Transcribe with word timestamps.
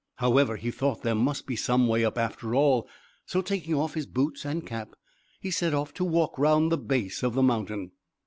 However, 0.15 0.55
he 0.55 0.71
thought 0.71 1.03
there 1.03 1.13
must 1.13 1.45
be 1.45 1.55
some 1.55 1.87
way 1.87 2.03
up 2.03 2.17
after 2.17 2.55
all; 2.55 2.89
so 3.27 3.43
taking 3.43 3.75
off 3.75 3.93
his 3.93 4.07
boots 4.07 4.45
and 4.45 4.65
cap, 4.65 4.95
he 5.39 5.51
set 5.51 5.75
off 5.75 5.93
to 5.93 6.03
walk 6.03 6.39
round 6.39 6.71
the 6.71 6.77
base 6.79 7.21
of 7.21 7.35
the 7.35 7.43
mountain. 7.43 7.91